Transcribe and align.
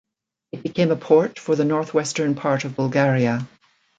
It 0.51 0.63
became 0.63 0.89
a 0.89 0.95
port 0.95 1.37
for 1.37 1.55
the 1.55 1.63
northwestern 1.63 2.33
part 2.33 2.65
of 2.65 2.75
Bulgaria. 2.75 3.47